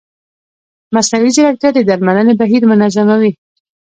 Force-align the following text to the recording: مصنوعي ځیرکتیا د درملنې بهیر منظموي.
مصنوعي 0.95 1.29
ځیرکتیا 1.35 1.69
د 1.73 1.79
درملنې 1.89 2.33
بهیر 2.41 2.63
منظموي. 2.71 3.31